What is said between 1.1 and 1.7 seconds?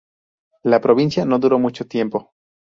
no duró